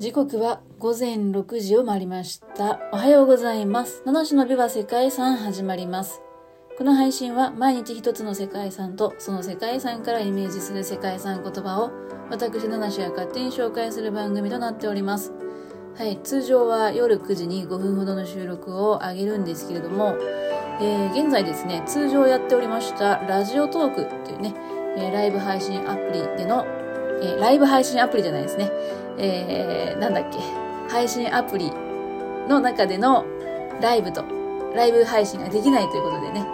[0.00, 2.80] 時刻は午前6時を回りました。
[2.90, 4.02] おはようございます。
[4.06, 6.22] 七種の美は世界遺産始まります。
[6.78, 11.90] この配信は毎日一つの世界遺産とその世界遺産からイメージする世界遺産言葉を
[12.30, 15.34] 私七種が勝手に紹介する番組となっております。
[15.98, 20.16] はい、通常は夜9時に5分ほどの収録を上げるんですけれども、
[20.80, 24.54] えー現在ですね、通常やっておりましたラジオトークっていうね、
[24.96, 26.64] えーライブ配信アプリでの、
[27.20, 28.70] えーライブ配信アプリじゃないですね。
[29.18, 30.38] えーなんだっけ、
[30.88, 31.70] 配信アプリ
[32.48, 33.24] の中での
[33.80, 34.24] ライブと、
[34.74, 36.46] ライブ配信ができないということでね、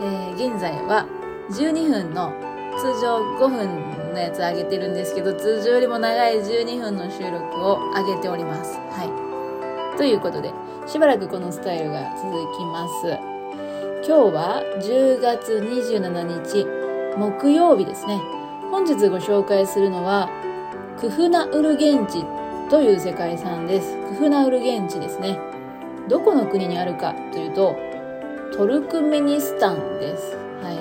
[0.00, 1.06] えー現在は
[1.50, 2.32] 12分の、
[2.78, 8.78] 通常5分のやつ上げてるんですけど、通常よりも長い12分の収録を上げております。
[8.90, 9.04] は
[9.94, 9.98] い。
[9.98, 10.52] ということで、
[10.86, 13.32] しばらくこのスタイルが続きます。
[14.04, 16.66] 今日は10月27日
[17.16, 18.20] 木曜日ですね。
[18.70, 20.28] 本日ご紹介するのは、
[20.98, 22.24] クフナウルゲンチ
[22.70, 23.96] という世界遺産です。
[24.08, 25.38] クフナウルゲンチですね。
[26.08, 27.76] どこの国にあるかというと、
[28.56, 30.36] トルクメニスタンです。
[30.62, 30.76] はい。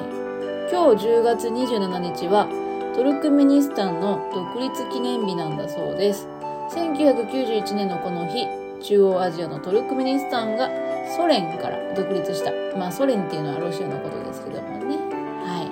[0.71, 2.47] 今日10月27日は、
[2.95, 6.27] トルクメニスタンの独立記念日なんだそうです。
[6.71, 8.47] 1991年のこの日、
[8.81, 10.69] 中央アジアのトルクメニスタンが
[11.15, 12.51] ソ連から独立した。
[12.77, 14.97] まあソ連っていうのはロシアのことですけどもね。
[15.45, 15.69] はい。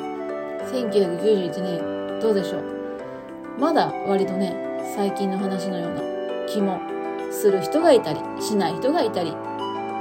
[0.71, 2.78] 1991年、どうでしょう？
[3.59, 4.55] まだ割とね、
[4.95, 6.01] 最近の話のような
[6.47, 6.79] 気も
[7.31, 9.35] する人がいたり、しない人がいたり、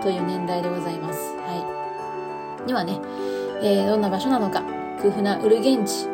[0.03, 1.19] という年代でございます。
[1.39, 2.67] はい。
[2.67, 3.01] ではね、
[3.62, 4.62] えーどんな場所なのか、
[5.03, 6.06] クフナウルゲンチ。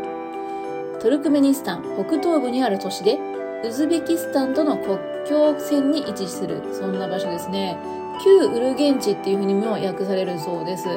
[1.01, 3.19] トルクメニスタン北東部にある都市で、
[3.63, 7.77] ウズベキスタンとの国境線に位置する、そんな場所ですね。
[8.23, 10.89] 旧ウルゲンチっていうふうにも訳されるそうです。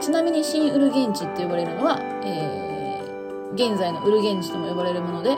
[0.00, 2.69] ちなみに新ウルゲンチって呼ばれるのは、えー、
[3.54, 5.36] 現在のウルゲンチとも呼ばれるもので、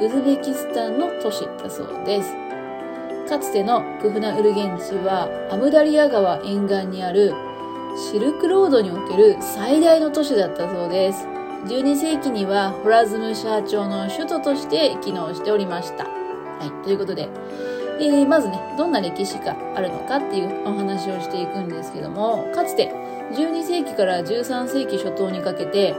[0.00, 2.34] ウズベキスタンの都市だそうです。
[3.28, 7.34] かつてのクフナウルゲンチは、アムダリア川沿岸にある
[7.96, 11.26] シルクロードにおける最大の都市だったそうです。
[11.66, 16.04] 12世紀にはホラズムシャー朝の首都として機能しておりました。
[16.04, 16.10] は
[16.64, 17.28] い、ということで、
[18.00, 22.90] えーまずね、どんな歴史があるのかっていうお話をしていくんですけども、かつて
[23.32, 25.94] 12世紀から13世紀初頭にかけて、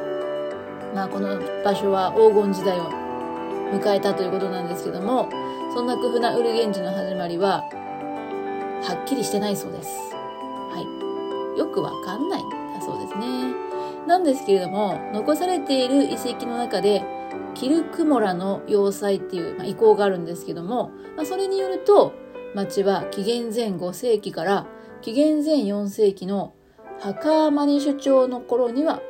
[0.93, 2.89] まあこの場所は黄金時代を
[3.71, 5.29] 迎えたということなんですけども、
[5.73, 7.63] そんなクフナウルゲンジの始まりは、
[8.83, 9.89] はっきりしてないそうです。
[9.89, 11.59] はい。
[11.59, 13.53] よくわかんないだそうですね。
[14.07, 17.03] なんですけれども、残されている遺跡の中で、
[17.53, 22.13] キルクモラの要塞っていう、まあ、遺構があるんですけども、まあ、それによると、
[22.55, 24.65] 町は紀元前5世紀から
[25.01, 26.53] 紀元前4世紀の
[26.99, 29.01] ハカーマニシュ朝の頃には、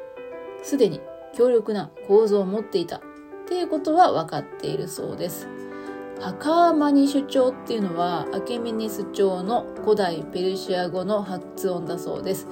[0.61, 1.01] すでに
[1.33, 3.01] 強力な構造を持っていたっ
[3.47, 5.47] ていうことは分かっているそうです。
[6.19, 12.47] ハカーマニシュ朝っていうのはアケメネス朝の古代ペルシア語の発音だそうです。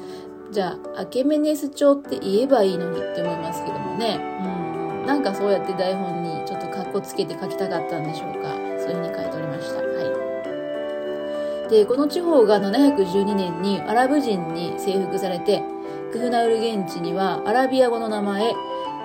[0.51, 4.19] じゃあ、アケメネス朝って言えばいいのにって思いますけどもね。
[4.41, 5.05] うん。
[5.05, 8.55] なんかそうやって台本にちょっとカッコつけて書きたかったんでしょうか。
[8.79, 9.81] そういうふうに書いておりました。
[9.83, 11.69] はい。
[11.69, 15.61] で、この地方が712年にアラブ人に征服されて、
[16.11, 18.53] クフナウル現地にはアラビア語の名前、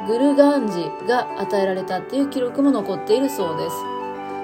[0.07, 3.77] グルガンジが与えられたっていう記録も残っているそうです。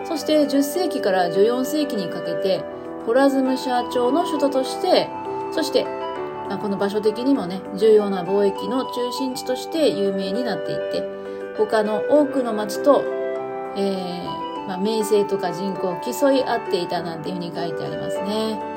[0.09, 2.63] そして10世紀から14世紀にかけて、
[3.07, 5.09] ホラズムシャー朝の首都として、
[5.53, 5.87] そして
[6.51, 11.05] まあ、この場所的にもね、重要な貿易の中心地として有名になっていって、
[11.57, 13.05] 他の多くの町と、
[13.77, 18.70] えー、まあ、名声とか人口を競い合っていたなんていうふうに書いてありますね。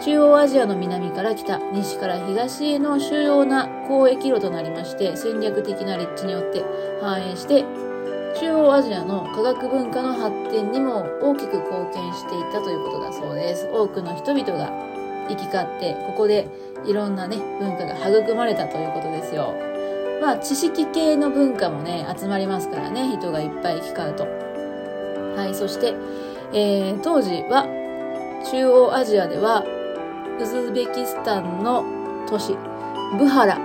[0.00, 6.64] 中央アジアの南から北、西から東への主要な交易路となりまして、戦略的な立地によって
[7.02, 7.64] 繁栄して、
[8.40, 13.68] 中央アジアの科学文化の発展にも大きく貢献していったということだそうです。
[13.70, 14.70] 多くの人々が
[15.28, 16.48] 行き交って、ここで
[16.86, 19.54] いろんなね、文化が育まれたということですよ。
[20.22, 24.26] まあ、知識系の文化もね、集まりますからね、人がいっぱい行き交うと。
[25.36, 25.94] はい、そして、
[26.54, 27.66] えー、当時は、
[28.50, 29.62] 中央アジアでは、
[30.40, 31.84] ウズベキスタンの
[32.26, 32.56] 都市、
[33.18, 33.58] ブハラ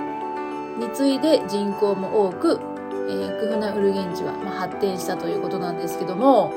[0.78, 2.60] に次いで人口も多く、
[3.08, 6.52] えー、クフナウルゲンチは、まあ、発展したということなんですけども、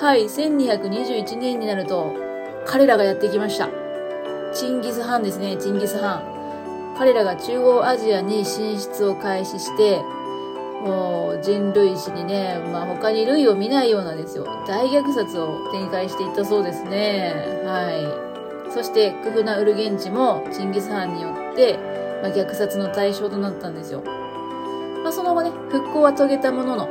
[0.00, 2.12] はい、1221年になると、
[2.66, 3.68] 彼らがやってきました。
[4.52, 6.96] チンギス・ハンですね、チンギス・ハン。
[6.98, 10.02] 彼らが中央アジアに進出を開始して、
[10.82, 17.62] もう人類史にね、まあ他に類を見ないようなですよ、大虐殺を展開していったそうですね。
[17.64, 18.29] はい。
[18.70, 21.78] そしてクフナウルゲンチもチンギス・ハンによって、
[22.22, 24.02] まあ、虐殺の対象となったんですよ。
[25.02, 26.88] まあその後ね、復興は遂げたものの、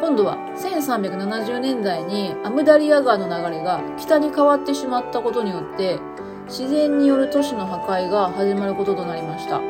[0.00, 6.00] 今度は1370年代にアムダリア川の流れが北に変わってしまったことによって
[6.46, 9.60] 自然による都市の破壊が始まることとなりました。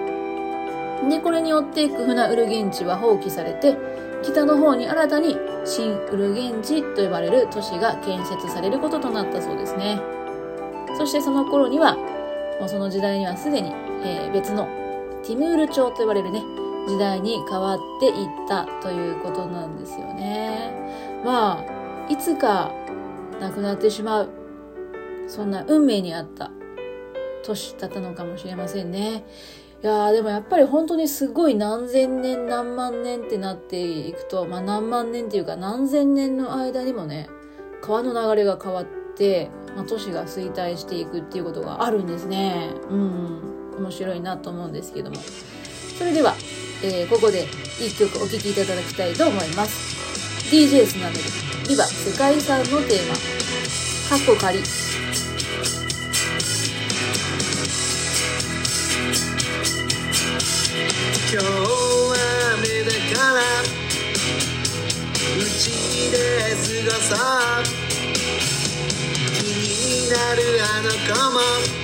[1.08, 3.76] で、これによってクフナウルゲン地は放棄されて、
[4.22, 10.00] 北の方に新たに新ウルゲンチと呼ばれる都市が建設されることとなったそうですね。
[11.02, 11.96] そしてその頃には、
[12.60, 13.72] もうその時代にはすでに、
[14.04, 14.66] えー、別の
[15.24, 16.40] ティムール朝と呼ばれるね、
[16.86, 18.14] 時代に変わっていっ
[18.46, 20.70] たということなんですよね。
[21.24, 22.70] まあ、いつか
[23.40, 24.28] 亡くなってしまう、
[25.26, 26.52] そんな運命にあった
[27.42, 29.24] 年だったのかもしれませんね。
[29.82, 37.28] いやーでもやっぱり本当にすごい何千年何万年ってなっていくと、まあ何万年っていうか何千年の間にもね、
[37.80, 42.70] 川の流れが変わって、まあ、都市が衰退していくっていうことがあるんですね。
[42.90, 45.16] うん、面白いなと思うんですけども。
[45.98, 46.34] それでは、
[46.82, 47.46] えー、ここで
[47.78, 49.92] 一曲お聴きいただきたいと思います。
[50.50, 51.22] DJ スナメル、
[51.68, 53.14] ビバ世界遺産のテーマ、
[54.08, 54.58] カッコ仮。
[61.32, 62.14] 今日は
[62.58, 63.40] 雨だから
[65.38, 66.16] うちで
[66.84, 67.41] 過ごそう
[70.98, 71.81] る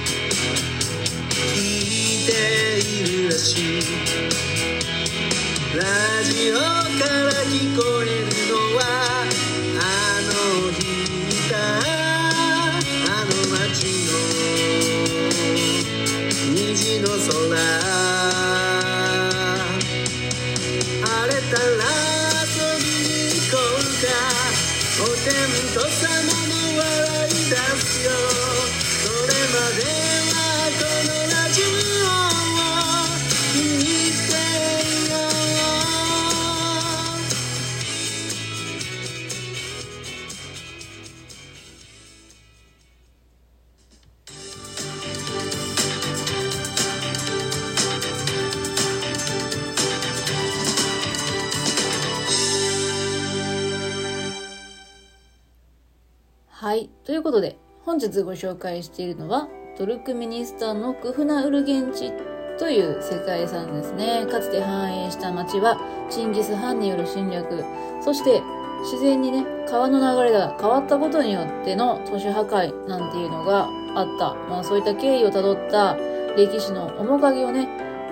[56.78, 56.90] い。
[57.04, 62.12] ということで、本日ご紹介しているのは、トルクメニスタンのクフナウルゲンチ
[62.58, 64.26] という世界遺産ですね。
[64.30, 65.78] かつて繁栄した町は、
[66.10, 67.64] チンギス・ハンによる侵略、
[68.00, 68.42] そして
[68.82, 74.34] 自然にね、川の流れが変わったことによっての都市破壊なんていうのがあった。
[74.48, 75.96] まあそういった経緯をたどった
[76.36, 77.68] 歴史の面影をね、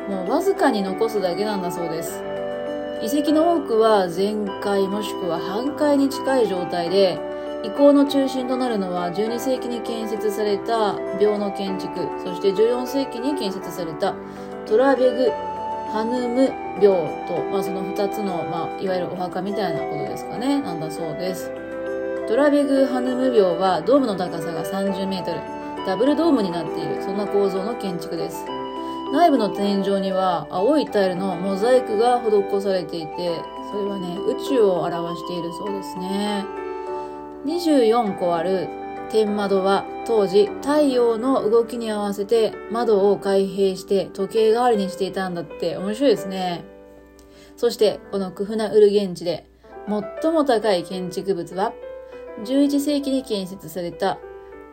[0.08, 2.22] もうわずかに残すだけなんだそうです。
[3.02, 7.18] 遺跡の多くは全壊もしくは半壊に近い状態で、
[7.64, 14.14] 遺構の中心となるのは12世紀に建設された廟の建築、そして14世紀に建設された
[14.66, 15.30] トラベグ・
[15.92, 21.50] ハヌム廟と、まあ、その2つの、まあ、いわゆるお墓みたいなことですかね、なんだそうです。
[22.28, 25.40] トラベグ・ハヌム廟はドームの高さが30メートル、
[25.86, 28.44] ダブルドームになっている、そんな構造の建築です。
[29.12, 36.65] 内部の天井には青いタイルのモザイクが施されていて、それはね、宇宙を表しているそうですね。
[37.46, 38.68] 24個ある
[39.08, 46.64] 天窓は当時太陽の動きに合わせて窓を開閉して時計代わりにしていたんだって面白いですね。
[47.56, 49.48] そしてこのクフナウルゲンチで
[49.88, 51.72] 最も高い建築物は
[52.44, 54.18] 11世紀に建設された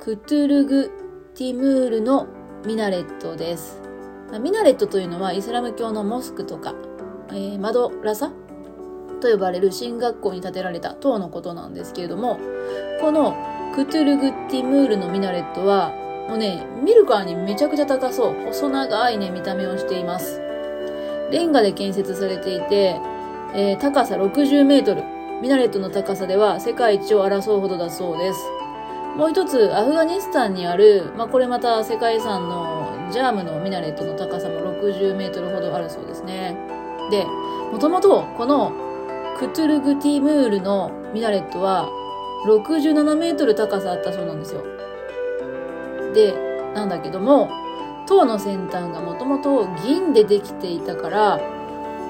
[0.01, 0.91] クトゥルグ・
[1.35, 2.27] ティムールの
[2.65, 3.81] ミナレットです。
[4.41, 6.73] ミナレットというのはイスラム教のモスクとか、
[7.29, 8.31] えー、窓ラサ
[9.23, 12.37] と呼ばれる進学校に建てられた塔のことなんですけれども、
[12.99, 13.35] この
[13.73, 15.91] クトゥルグッティムールのミナレットは、
[16.27, 18.33] もうね、見るからにめちゃくちゃ高そう。
[18.45, 20.41] 細長いね、見た目をしています。
[21.31, 22.99] レンガで建設されていて、
[23.55, 25.03] えー、高さ60メートル。
[25.41, 28.39] ミナレットの高さでは世界一を争うほどだそうです。
[29.17, 36.57] もう一つ、アフガニスタンにある、まあ、これまた世界遺産のジャームのミナレットの高さも60メートルほどあるそうですね。
[37.11, 37.25] で、
[37.71, 38.82] もともとこの
[39.37, 41.89] クトゥルグティムールのミナレットは
[42.45, 44.63] 67メートル高さあったそうなんですよ。
[46.13, 46.33] で、
[46.73, 47.49] なんだけども、
[48.07, 51.39] 塔の先端がもともと銀でできていたから、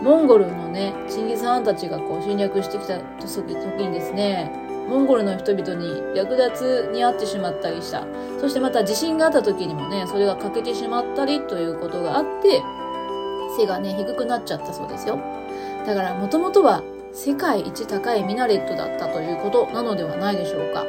[0.02, 4.52] モンゴルのね、チンギス・ハンたちがこう侵略してきた時にですね、
[4.90, 8.04] モンゴルの人々に略奪に遭ってしまったりした。
[8.42, 12.62] そしてまた地震があった時にもね、それが欠けてしまったりということがあって、
[13.58, 15.20] 背がね、低くなっちゃったそうですよ。
[15.86, 16.82] だからもともとは
[17.14, 20.84] 世界一高いミナレットだったということなのではないでしょうか。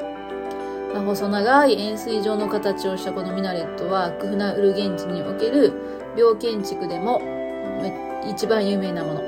[0.95, 5.73] 細長い円錐状の形をしたこのミナレットはクフナウル現地における
[6.16, 7.21] 病建築でも
[8.26, 9.21] 一番有名なもの。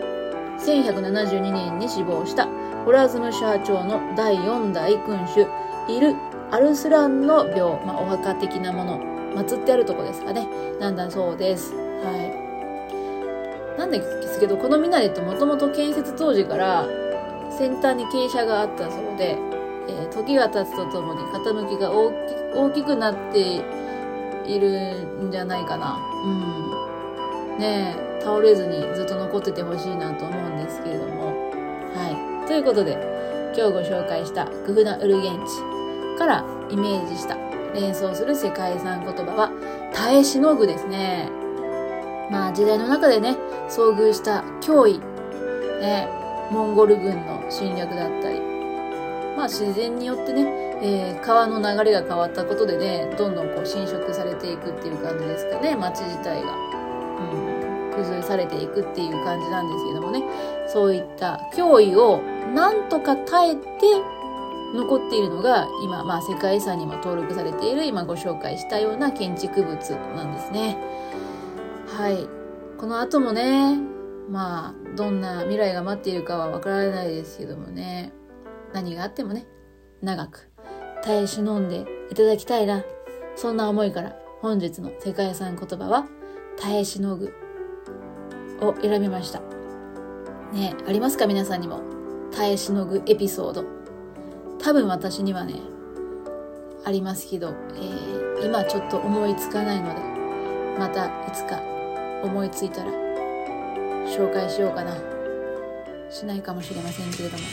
[0.59, 2.49] 1172年に死亡した
[2.87, 5.47] ホラズムシャー朝の第4代君主、
[5.88, 6.15] イル・
[6.50, 9.00] アルスランの廟、まあ、お墓的なもの、
[9.35, 10.49] 祀ってあるとこですかね。
[10.81, 11.75] なんだそうです。
[11.75, 12.47] は
[13.75, 13.79] い。
[13.79, 14.00] なんで
[14.37, 16.87] すけど、このミナレってもともと建設当時から
[17.50, 19.38] 先端に傾斜があったそうで、
[19.88, 22.14] えー、時が経つとともに傾きが大き
[22.55, 23.62] 大きくなって
[24.47, 25.99] いるんじゃないかな。
[26.25, 26.28] う
[27.57, 27.59] ん。
[27.59, 31.26] ねえ、倒れずにずっと残っててほしいなと思うんですけれども。
[31.95, 32.47] はい。
[32.47, 32.93] ということで、
[33.57, 37.37] 今日ご紹介したグフナ・ウルゲンチからイメージした
[37.75, 39.50] 連想する世界遺産言葉は
[39.93, 41.31] 耐えしのぐですね。
[42.31, 43.36] まあ時代の中でね、
[43.68, 44.99] 遭遇した脅威、
[45.80, 46.08] ね、
[46.50, 48.40] モンゴル軍の侵略だったり、
[49.37, 50.42] まあ自然によってね、
[50.82, 56.52] えー、川の流れが変わったことでね、どんどんこう侵食されていくっていう感じですかね、街自体が。
[56.52, 60.23] うん、崩されていくっていう感じなんですけどもね、
[60.68, 62.20] そういった脅威を
[62.54, 63.62] なんとか耐えて
[64.75, 70.76] 残っているのが今、まあ世界遺産にも登録されている今ご紹介したような建築物なんですね。
[71.87, 72.36] はい。
[72.78, 73.78] この後もね、
[74.28, 78.12] まあ、どんな未来が待っているかはわからないですけどもね、
[78.73, 79.47] 何があってもね、
[80.02, 80.50] 長く
[81.02, 82.85] 耐え忍んでいただきたいな。
[83.35, 86.06] そんな思いから本日の世界遺産言葉は、
[86.59, 87.33] 耐えしのぐ
[88.61, 89.40] を選びました。
[90.52, 91.26] ねありますか？
[91.26, 91.80] 皆さんにも。
[92.30, 93.64] 耐えしのぐエピソード。
[94.59, 95.54] 多分私にはね、
[96.85, 100.00] ありますけど、えー、今ちょっと思いつかないので、
[100.78, 101.61] またいつか
[102.26, 102.90] 思いついたら
[104.06, 104.97] 紹介しようかな。
[106.11, 107.45] しないかもしれませんけれども。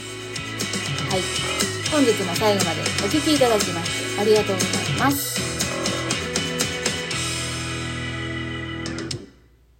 [1.10, 1.54] はい。
[1.90, 5.53] 本日も最後までお聴きいただきましてありがとうございます。